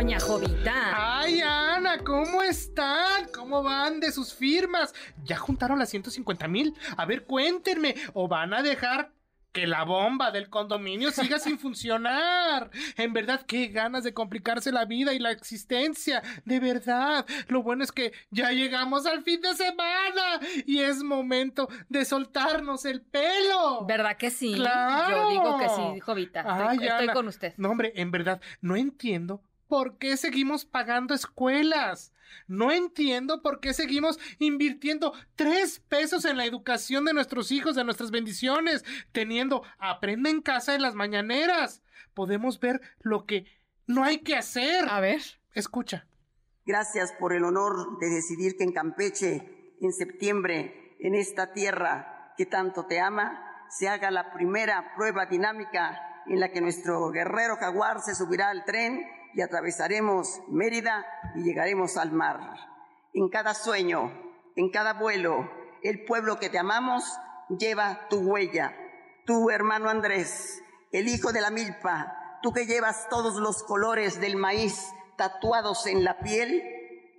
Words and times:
Doña 0.00 0.18
Jovita. 0.18 1.18
Ay, 1.20 1.42
Ana, 1.42 1.98
¿cómo 1.98 2.42
están? 2.42 3.28
¿Cómo 3.34 3.62
van 3.62 4.00
de 4.00 4.10
sus 4.10 4.32
firmas? 4.32 4.94
¿Ya 5.24 5.36
juntaron 5.36 5.78
las 5.78 5.90
150 5.90 6.48
mil? 6.48 6.74
A 6.96 7.04
ver, 7.04 7.26
cuéntenme. 7.26 7.94
¿O 8.14 8.26
van 8.26 8.54
a 8.54 8.62
dejar 8.62 9.12
que 9.52 9.66
la 9.66 9.84
bomba 9.84 10.30
del 10.30 10.48
condominio 10.48 11.10
siga 11.10 11.38
sin 11.38 11.58
funcionar. 11.58 12.70
En 12.96 13.12
verdad, 13.12 13.44
qué 13.46 13.66
ganas 13.66 14.02
de 14.02 14.14
complicarse 14.14 14.72
la 14.72 14.86
vida 14.86 15.12
y 15.12 15.18
la 15.18 15.32
existencia. 15.32 16.22
De 16.46 16.60
verdad. 16.60 17.26
Lo 17.48 17.62
bueno 17.62 17.84
es 17.84 17.92
que 17.92 18.14
ya 18.30 18.52
llegamos 18.52 19.04
al 19.04 19.22
fin 19.22 19.42
de 19.42 19.54
semana 19.54 20.40
y 20.64 20.78
es 20.78 21.02
momento 21.02 21.68
de 21.90 22.06
soltarnos 22.06 22.86
el 22.86 23.02
pelo. 23.02 23.84
¿Verdad 23.84 24.16
que 24.16 24.30
sí? 24.30 24.54
Claro. 24.54 25.10
Yo 25.10 25.28
digo 25.28 25.58
que 25.58 25.68
sí, 25.68 26.00
Jovita. 26.00 26.70
Ay, 26.70 26.78
estoy, 26.86 27.08
con 27.08 27.28
usted. 27.28 27.52
No, 27.58 27.70
hombre, 27.70 27.92
en 27.96 28.10
verdad, 28.10 28.40
no 28.62 28.76
entiendo 28.76 29.42
por 29.70 29.98
qué 29.98 30.16
seguimos 30.16 30.64
pagando 30.64 31.14
escuelas. 31.14 32.12
No 32.48 32.72
entiendo 32.72 33.40
por 33.40 33.60
qué 33.60 33.72
seguimos 33.72 34.18
invirtiendo 34.40 35.12
tres 35.36 35.78
pesos 35.88 36.24
en 36.24 36.36
la 36.36 36.44
educación 36.44 37.04
de 37.04 37.14
nuestros 37.14 37.52
hijos, 37.52 37.76
de 37.76 37.84
nuestras 37.84 38.10
bendiciones, 38.10 38.84
teniendo 39.12 39.62
aprende 39.78 40.28
en 40.28 40.42
casa 40.42 40.74
en 40.74 40.82
las 40.82 40.96
mañaneras. 40.96 41.82
Podemos 42.14 42.58
ver 42.58 42.80
lo 43.00 43.26
que 43.26 43.46
no 43.86 44.02
hay 44.02 44.18
que 44.18 44.34
hacer. 44.34 44.88
A 44.88 44.98
ver. 44.98 45.22
Escucha. 45.54 46.04
Gracias 46.66 47.12
por 47.12 47.32
el 47.32 47.44
honor 47.44 48.00
de 48.00 48.08
decidir 48.08 48.56
que 48.56 48.64
en 48.64 48.72
Campeche, 48.72 49.76
en 49.80 49.92
septiembre, 49.92 50.96
en 50.98 51.14
esta 51.14 51.52
tierra 51.52 52.34
que 52.36 52.44
tanto 52.44 52.86
te 52.86 52.98
ama, 52.98 53.40
se 53.68 53.88
haga 53.88 54.10
la 54.10 54.32
primera 54.32 54.94
prueba 54.96 55.26
dinámica 55.26 56.24
en 56.26 56.40
la 56.40 56.50
que 56.50 56.60
nuestro 56.60 57.10
guerrero 57.12 57.56
jaguar 57.56 58.00
se 58.00 58.16
subirá 58.16 58.50
al 58.50 58.64
tren 58.64 59.19
y 59.34 59.40
atravesaremos 59.42 60.40
Mérida 60.48 61.06
y 61.34 61.42
llegaremos 61.42 61.96
al 61.96 62.12
mar. 62.12 62.40
En 63.14 63.28
cada 63.28 63.54
sueño, 63.54 64.12
en 64.56 64.70
cada 64.70 64.94
vuelo, 64.94 65.50
el 65.82 66.04
pueblo 66.04 66.38
que 66.38 66.48
te 66.50 66.58
amamos 66.58 67.04
lleva 67.48 68.06
tu 68.08 68.18
huella. 68.20 68.74
Tu 69.26 69.50
hermano 69.50 69.88
Andrés, 69.88 70.62
el 70.92 71.08
hijo 71.08 71.32
de 71.32 71.40
la 71.40 71.50
milpa, 71.50 72.38
tú 72.42 72.52
que 72.52 72.66
llevas 72.66 73.08
todos 73.08 73.36
los 73.36 73.62
colores 73.62 74.20
del 74.20 74.36
maíz 74.36 74.92
tatuados 75.16 75.86
en 75.86 76.04
la 76.04 76.18
piel, 76.20 76.62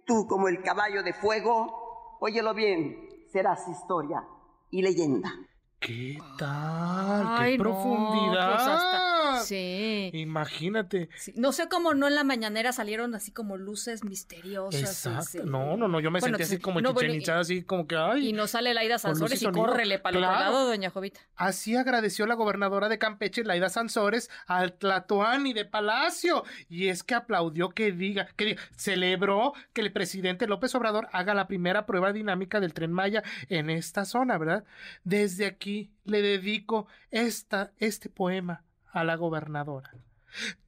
tú 0.06 0.28
como 0.28 0.48
el 0.48 0.62
caballo 0.64 1.04
de 1.04 1.14
fuego, 1.14 2.18
óyelo 2.20 2.54
bien, 2.54 2.98
serás 3.32 3.68
historia 3.68 4.24
y 4.70 4.82
leyenda. 4.82 5.32
¿Qué 5.80 6.18
tal? 6.38 7.26
Ay, 7.28 7.52
¡Qué 7.54 7.58
no, 7.58 7.64
profundidad! 7.64 8.56
pues 8.56 8.68
hasta- 8.68 9.21
Sí. 9.44 10.10
Imagínate. 10.14 11.10
Sí, 11.18 11.34
No 11.36 11.52
sé 11.52 11.68
cómo 11.70 11.94
no 11.94 12.08
en 12.08 12.16
la 12.16 12.24
mañanera 12.24 12.72
salieron 12.74 13.16
así 13.16 13.32
como 13.32 13.58
luces 13.58 14.04
misteriosas. 14.04 14.82
Exacto. 14.82 15.24
sí. 15.24 15.40
No, 15.44 15.78
no, 15.78 15.88
no, 15.88 16.00
yo 16.00 16.12
me 16.12 16.20
Bueno, 16.20 16.38
sentí 16.38 16.44
así 16.44 16.56
sí, 16.58 16.62
como 16.62 16.82
no, 16.82 16.94
bueno, 16.94 17.14
así 17.34 17.64
como 17.64 17.88
que, 17.88 17.96
ay. 17.96 18.30
Y 18.30 18.34
no 18.34 18.48
sale 18.48 18.74
Laida 18.74 18.96
y 18.96 19.00
Sansores 19.00 19.42
y 19.42 19.46
sonido. 19.46 19.66
córrele 19.66 20.00
para 20.00 20.18
el 20.18 20.24
otro 20.24 20.36
lado, 20.36 20.66
doña 20.68 20.90
Jovita. 20.90 21.20
Así 21.36 21.76
agradeció 21.76 22.26
la 22.26 22.36
gobernadora 22.36 22.90
de 22.90 22.98
Campeche, 22.98 23.44
Laida 23.44 23.70
Sansores, 23.70 24.30
al 24.48 24.74
Tlatoani 24.74 25.54
de 25.54 25.66
Palacio. 25.66 26.44
Y 26.70 26.88
es 26.88 27.04
que 27.04 27.16
aplaudió 27.16 27.70
que 27.70 27.92
diga, 27.92 28.28
que 28.36 28.46
diga, 28.46 28.62
celebró 28.76 29.54
que 29.74 29.82
el 29.82 29.92
presidente 29.92 30.48
López 30.48 30.74
Obrador 30.76 31.08
haga 31.12 31.34
la 31.34 31.48
primera 31.48 31.86
prueba 31.86 32.14
dinámica 32.14 32.60
del 32.60 32.74
tren 32.74 32.92
Maya 32.92 33.24
en 33.50 33.70
esta 33.70 34.06
zona, 34.06 34.38
¿verdad? 34.38 34.64
Desde 35.04 35.46
aquí 35.46 35.92
le 36.06 36.22
dedico 36.22 36.88
esta, 37.12 37.72
este 37.78 38.10
poema 38.10 38.64
a 38.92 39.04
la 39.04 39.16
gobernadora. 39.16 39.92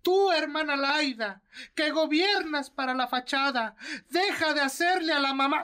Tú, 0.01 0.31
hermana 0.31 0.75
Laida, 0.75 1.41
que 1.75 1.91
gobiernas 1.91 2.69
para 2.69 2.93
la 2.93 3.07
fachada, 3.07 3.75
deja 4.09 4.53
de 4.53 4.61
hacerle 4.61 5.13
a 5.13 5.19
la 5.19 5.33
mamá 5.33 5.63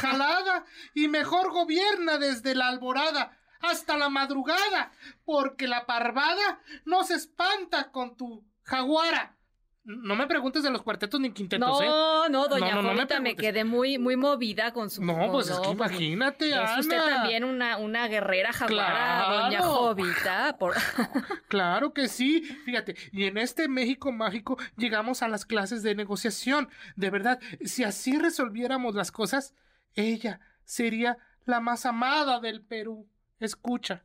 jalada 0.00 0.64
y 0.94 1.08
mejor 1.08 1.50
gobierna 1.50 2.18
desde 2.18 2.54
la 2.54 2.68
alborada 2.68 3.36
hasta 3.60 3.96
la 3.96 4.08
madrugada, 4.08 4.92
porque 5.24 5.66
la 5.66 5.86
parvada 5.86 6.60
no 6.84 7.04
se 7.04 7.14
espanta 7.14 7.90
con 7.90 8.16
tu 8.16 8.44
jaguara. 8.62 9.36
No 9.82 10.14
me 10.14 10.26
preguntes 10.26 10.62
de 10.62 10.70
los 10.70 10.82
cuartetos 10.82 11.18
ni 11.20 11.32
quintetos, 11.32 11.80
¿eh? 11.80 11.86
No, 11.86 12.28
no, 12.28 12.48
doña 12.48 12.74
No, 12.74 12.82
no, 12.82 12.94
no 12.94 13.06
me 13.06 13.20
me, 13.20 13.36
quedé 13.36 13.64
muy, 13.64 13.98
muy 13.98 14.14
movida 14.14 14.72
con 14.72 14.90
su... 14.90 15.02
No, 15.02 15.32
pues 15.32 15.48
es 15.48 15.58
que 15.58 15.70
imagínate, 15.70 16.50
Es 16.50 16.78
usted 16.80 16.98
también 17.02 17.44
una, 17.44 17.78
una 17.78 18.06
guerrera 18.06 18.52
jaguara, 18.52 19.24
Claro. 19.26 19.42
doña 19.44 19.62
Jovita. 19.62 20.56
Por... 20.58 20.74
Claro 21.48 21.94
que 21.94 22.08
sí, 22.08 22.42
fíjate, 22.64 22.94
y 23.10 23.24
en 23.24 23.38
este 23.38 23.68
México 23.68 24.12
mágico 24.12 24.58
llegamos 24.76 25.22
a 25.22 25.28
las 25.28 25.46
clases 25.46 25.82
de 25.82 25.94
negociación. 25.94 26.68
De 26.96 27.08
verdad, 27.08 27.40
si 27.64 27.82
así 27.82 28.18
resolviéramos 28.18 28.94
las 28.94 29.10
cosas, 29.10 29.54
ella 29.94 30.40
sería 30.64 31.16
la 31.46 31.60
más 31.60 31.86
amada 31.86 32.38
del 32.38 32.60
Perú. 32.60 33.08
Escucha. 33.38 34.04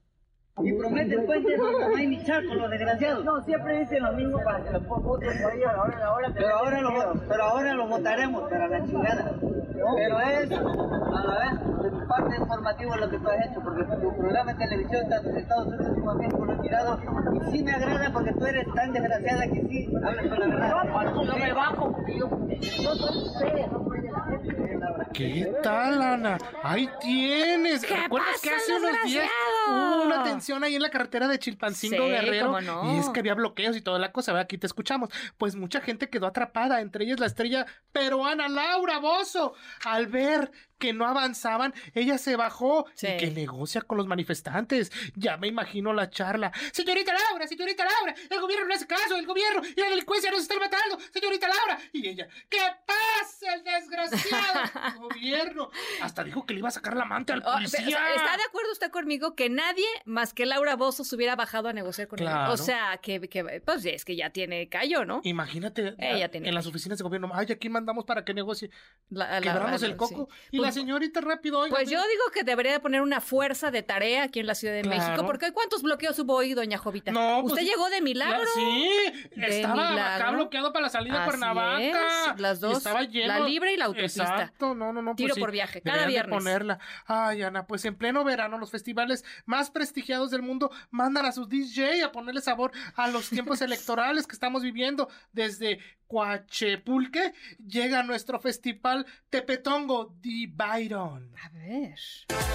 Y 0.64 0.72
prometen 0.72 1.26
puentes 1.26 1.58
donde 1.60 1.90
no 1.90 1.96
hay 1.98 2.08
ni 2.08 2.24
charco, 2.24 2.56
los 2.56 2.72
desgraciados. 2.72 3.26
No, 3.26 3.44
siempre 3.44 3.80
dicen 3.80 4.04
lo 4.04 4.14
mismo 4.14 4.40
para 4.42 4.64
que 4.64 4.72
los 4.72 4.88
voten 4.88 5.42
por 5.42 5.54
ellos. 5.54 5.70
Ahora, 5.76 6.06
ahora, 6.06 6.32
pero, 6.34 6.56
ahora 6.56 6.82
lo, 6.82 7.14
pero 7.28 7.44
ahora 7.44 7.74
lo 7.74 7.88
votaremos 7.90 8.50
para 8.50 8.68
la 8.70 8.86
chingada. 8.86 9.34
Pero 9.42 10.20
es, 10.22 10.52
a 10.52 11.24
la 11.24 11.40
vez, 11.40 11.84
de 11.84 11.90
tu 11.92 12.08
parte 12.08 12.38
informativo 12.38 12.96
lo 12.96 13.10
que 13.10 13.20
tú 13.20 13.30
has 13.30 13.46
hecho, 13.46 13.60
porque 13.62 13.84
tu 13.98 14.18
programa 14.18 14.54
de 14.54 14.66
televisión, 14.66 15.10
tanto 15.10 15.30
en 15.30 15.38
Estados 15.38 15.68
Unidos 15.68 15.94
como 15.96 16.12
en 16.14 16.18
México, 16.20 16.46
lo 16.46 16.54
he 16.54 16.58
tirado. 16.62 17.00
Y 17.34 17.52
sí 17.52 17.64
me 17.64 17.72
agrada 17.72 18.14
porque 18.14 18.32
tú 18.32 18.46
eres 18.46 18.66
tan 18.74 18.94
desgraciada 18.94 19.48
que 19.48 19.62
sí, 19.68 19.94
hablas 20.06 20.28
con 20.28 20.40
la 20.40 20.48
verdad. 20.48 20.84
No 21.16 21.38
me 21.38 21.54
bajo 21.54 21.96
soy 22.06 22.22
usted, 22.22 23.68
no 23.72 23.84
soy 23.84 24.02
de 24.02 24.12
la 24.12 24.24
gente. 24.24 24.76
¿Qué 25.14 25.54
tal, 25.64 26.02
Ana? 26.02 26.38
Ahí 26.64 26.90
tienes. 27.02 27.86
¿Qué 27.86 27.96
¿Recuerdas 27.96 28.42
que 28.42 28.50
hace 28.50 28.76
unos 28.76 29.04
días? 29.04 29.30
Hubo 29.68 30.04
una 30.04 30.24
tensión 30.24 30.64
ahí 30.64 30.76
en 30.76 30.82
la 30.82 30.90
carretera 30.90 31.28
de 31.28 31.40
Chilpancingo 31.40 32.04
Sí, 32.06 32.10
Guerrero? 32.10 32.62
no. 32.62 32.96
Y 32.96 33.00
es 33.00 33.10
que 33.10 33.20
había 33.20 33.34
bloqueos 33.36 33.76
y 33.76 33.82
toda 33.82 34.00
la 34.00 34.12
cosa, 34.12 34.32
¿verdad? 34.34 34.44
Aquí 34.46 34.58
te 34.58 34.68
escuchamos. 34.68 35.10
Pues 35.38 35.56
mucha 35.56 35.82
gente 35.82 36.10
quedó 36.10 36.28
atrapada, 36.28 36.82
entre 36.82 37.06
ellas 37.06 37.20
la 37.20 37.26
estrella 37.28 37.66
peruana 37.92 38.48
Laura 38.48 39.00
Bozo. 39.00 39.54
Al 39.84 40.08
ver 40.08 40.52
que 40.78 40.92
no 40.92 41.08
avanzaban, 41.08 41.74
ella 41.94 42.18
se 42.18 42.36
bajó 42.36 42.86
Sí. 42.96 43.08
y 43.08 43.18
que 43.18 43.32
negocia 43.32 43.82
con 43.82 43.98
los 43.98 44.08
manifestantes. 44.08 44.92
Ya 45.16 45.38
me 45.38 45.48
imagino 45.48 45.94
la 45.94 46.10
charla. 46.10 46.52
Señorita 46.74 47.14
Laura, 47.14 47.48
señorita 47.48 47.86
Laura, 47.86 48.14
el 48.30 48.42
gobierno 48.42 48.68
no 48.68 48.74
hace 48.74 48.86
caso, 48.86 49.16
el 49.16 49.26
gobierno 49.26 49.62
y 49.66 49.80
la 49.80 49.90
delincuencia 49.90 50.30
nos 50.32 50.42
están 50.42 50.60
matando, 50.60 50.98
señorita 51.14 51.48
Laura. 51.48 51.80
Y 51.94 52.10
ella, 52.10 52.28
¿qué 52.50 52.60
pasa 52.86 53.54
el 53.56 53.64
desgraciado 53.64 55.00
gobierno? 55.00 55.70
Hasta 56.02 56.24
dijo 56.26 56.46
que 56.46 56.54
le 56.54 56.60
iba 56.60 56.68
a 56.68 56.72
sacar 56.72 56.96
la 56.98 57.04
amante 57.04 57.32
al 57.32 57.42
Oh, 57.46 57.54
policía. 57.54 58.14
¿Está 58.16 58.36
de 58.38 58.44
acuerdo 58.44 58.72
usted 58.74 58.92
conmigo 58.92 59.34
que 59.36 59.50
nadie 59.56 59.86
más 60.06 60.34
que 60.34 60.46
Laura 60.46 60.76
Bozo 60.76 61.04
se 61.04 61.16
hubiera 61.16 61.36
bajado 61.36 61.70
a 61.70 61.74
negociar 61.74 62.08
con 62.08 62.18
Claro. 62.18 62.40
ella? 62.46 62.52
O 62.54 62.58
sea, 62.58 63.00
que, 63.02 63.20
que, 63.30 63.62
pues 63.66 63.86
es 63.86 64.06
que 64.06 64.16
ya 64.16 64.30
tiene 64.30 64.70
callo, 64.70 65.06
¿no? 65.06 65.22
Imagínate 65.24 65.96
Ella 65.98 66.26
a- 66.26 66.30
tiene 66.30 66.50
en 66.50 66.56
las 66.56 66.68
oficinas 66.68 66.98
de 66.98 67.04
gobierno, 67.04 67.30
ay, 67.34 67.48
aquí 67.52 67.70
mandamos 67.70 68.06
para 68.06 68.24
que 68.26 68.34
negocie. 68.34 68.70
La- 69.10 69.40
la- 69.40 69.42
Quebramos 69.42 69.82
la- 69.82 69.88
el 69.88 69.96
coco. 69.96 70.28
sí. 70.32 70.48
Y 70.52 70.58
Pues- 70.58 70.68
la 70.68 70.72
señorita 70.74 71.22
rápido, 71.22 71.60
oiga. 71.60 71.76
Pues 71.76 71.90
yo 71.90 71.98
digo 72.00 72.24
que 72.34 72.44
debería 72.44 72.72
de 72.74 72.80
poner 72.80 73.02
una 73.02 73.22
fuerza 73.22 73.72
de 73.72 73.84
tarea 73.84 74.24
aquí 74.24 74.40
en 74.40 74.48
la 74.48 74.56
Ciudad 74.56 74.74
de 74.74 74.82
Claro. 74.82 75.00
México, 75.04 75.26
porque 75.26 75.52
¿cuántos 75.54 75.82
bloqueos 75.82 76.18
hubo 76.20 76.36
hoy, 76.36 76.54
doña 76.54 76.78
Jovita? 76.78 77.12
No, 77.12 77.40
¿Usted 77.42 77.62
pues, 77.62 77.66
llegó 77.66 77.90
de 77.90 78.02
milagro? 78.02 78.40
La- 78.44 78.46
sí, 78.54 78.90
De 79.36 79.48
estaba 79.48 80.16
acá 80.16 80.32
bloqueado 80.32 80.74
para 80.74 80.84
la 80.84 80.90
salida 80.90 81.22
a 81.22 81.26
Cuernavaca. 81.26 82.34
es, 82.34 82.40
las 82.40 82.60
dos, 82.60 82.78
estaba 82.78 83.04
lleno. 83.04 83.28
la 83.28 83.40
libre 83.40 83.74
y 83.74 83.78
la 83.78 83.86
autopista. 83.86 84.24
Exacto, 84.24 84.76
no, 84.76 84.92
no, 84.94 85.02
no. 85.02 85.12
pues 85.12 85.18
Tiro 85.18 85.36
sí, 85.36 85.40
por 85.40 85.52
viaje, 85.52 85.82
cada 85.82 86.00
deberían 86.00 86.24
de 86.26 86.30
viernes. 86.32 86.44
ponerla. 86.44 86.80
Ay, 87.06 87.42
Ana, 87.44 87.66
pues 87.68 87.86
en 87.86 87.96
pleno 87.96 88.24
verano 88.24 88.58
los 88.58 88.72
festivales 88.72 89.24
más 89.46 89.70
prestigiados 89.70 90.32
del 90.32 90.42
mundo 90.42 90.72
mandan 90.92 91.26
a 91.26 91.32
su 91.32 91.46
DJ 91.46 92.04
a 92.04 92.12
ponerle 92.12 92.42
sabor 92.42 92.72
a 92.96 93.08
los 93.08 93.30
tiempos 93.30 93.62
electorales 93.62 94.28
que 94.28 94.34
estamos 94.34 94.64
viviendo 94.64 95.10
desde 95.32 95.80
Coachepulque 96.08 97.34
llega 97.66 98.04
nuestro 98.04 98.40
festival 98.40 99.06
Tepetongo 99.30 100.14
de 100.22 100.48
Byron. 100.52 101.34
A 101.44 101.50
ver. 101.50 101.98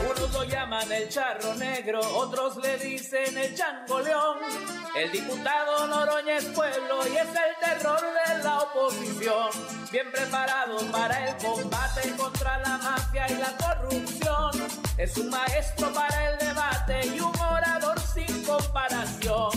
Unos 0.09 0.33
lo 0.33 0.45
llaman 0.45 0.91
el 0.93 1.09
charro 1.09 1.55
negro, 1.57 2.01
otros 2.17 2.57
le 2.59 2.79
dicen 2.79 3.37
el 3.37 3.55
chango 3.55 4.01
león. 4.01 4.39
El 4.97 5.11
diputado 5.13 5.87
Noroña 5.89 6.37
es 6.37 6.45
pueblo 6.47 7.01
y 7.13 7.17
es 7.17 7.29
el 7.29 7.57
terror 7.61 8.01
de 8.01 8.45
la 8.45 8.59
oposición. 8.61 9.51
Bien 9.91 10.11
preparado 10.13 10.79
para 10.93 11.29
el 11.29 11.37
combate 11.37 12.11
contra 12.17 12.59
la 12.59 12.79
mafia 12.79 13.27
y 13.31 13.35
la 13.35 13.57
corrupción. 13.57 14.90
Es 15.01 15.17
un 15.17 15.31
maestro 15.31 15.91
para 15.95 16.31
el 16.31 16.39
debate 16.39 17.01
y 17.07 17.21
un 17.21 17.35
orador 17.35 17.99
sin 17.99 18.45
comparación. 18.45 19.49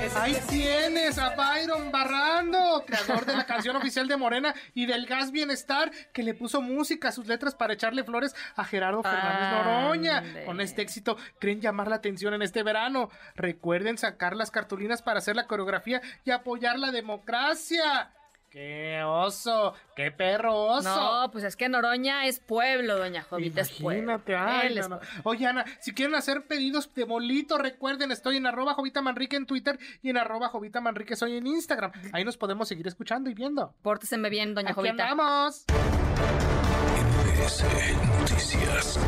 Es 0.00 0.14
Ahí 0.14 0.38
tienes 0.48 1.18
a 1.18 1.34
Byron 1.34 1.90
Barrando, 1.90 2.84
creador 2.86 3.26
de 3.26 3.34
la 3.34 3.44
canción 3.44 3.74
oficial 3.74 4.06
de 4.06 4.16
Morena 4.16 4.54
y 4.74 4.86
del 4.86 5.06
Gas 5.06 5.32
Bienestar, 5.32 5.90
que 6.12 6.22
le 6.22 6.34
puso 6.34 6.62
música 6.62 7.08
a 7.08 7.12
sus 7.12 7.26
letras 7.26 7.56
para 7.56 7.72
echarle 7.72 8.04
flores 8.04 8.36
a 8.54 8.62
Gerardo 8.62 9.02
Fernández 9.02 9.50
Noroña. 9.50 10.18
Ande. 10.18 10.44
Con 10.44 10.60
este 10.60 10.82
éxito, 10.82 11.16
creen 11.40 11.60
llamar 11.60 11.88
la 11.88 11.96
atención 11.96 12.34
en 12.34 12.42
este 12.42 12.62
verano. 12.62 13.10
Recuerden 13.34 13.98
sacar 13.98 14.36
las 14.36 14.52
cartulinas 14.52 15.02
para 15.02 15.18
hacer 15.18 15.34
la 15.34 15.48
coreografía 15.48 16.00
y 16.24 16.30
apoyar 16.30 16.78
la 16.78 16.92
democracia. 16.92 18.12
¡Qué 18.52 19.02
oso! 19.02 19.72
¡Qué 19.96 20.10
perro 20.10 20.54
oso! 20.66 21.22
No, 21.22 21.30
pues 21.30 21.42
es 21.42 21.56
que 21.56 21.70
Noroña 21.70 22.26
es 22.26 22.38
pueblo, 22.38 22.98
doña 22.98 23.22
Jovita 23.22 23.62
es 23.62 23.70
pueblo. 23.70 24.12
Imagínate, 24.12 24.36
ay, 24.36 24.76
es 24.78 24.90
no. 24.90 24.98
pueblo. 24.98 25.20
Oye, 25.24 25.46
Ana, 25.46 25.64
si 25.80 25.94
quieren 25.94 26.14
hacer 26.14 26.46
pedidos 26.46 26.92
de 26.92 27.04
bolito, 27.04 27.56
recuerden, 27.56 28.12
estoy 28.12 28.36
en 28.36 28.46
arroba 28.46 28.74
Jovita 28.74 29.00
Manrique 29.00 29.36
en 29.36 29.46
Twitter 29.46 29.78
y 30.02 30.10
en 30.10 30.18
arroba 30.18 30.48
Jovita 30.50 30.82
Manrique 30.82 31.16
soy 31.16 31.38
en 31.38 31.46
Instagram. 31.46 31.92
Ahí 32.12 32.24
nos 32.26 32.36
podemos 32.36 32.68
seguir 32.68 32.86
escuchando 32.86 33.30
y 33.30 33.34
viendo. 33.34 33.72
Pórteseme 33.80 34.28
bien, 34.28 34.54
doña 34.54 34.72
Aquí 34.72 34.74
Jovita. 34.74 35.02
andamos. 35.04 35.64
MBS 37.38 37.64
Noticias. 38.20 38.98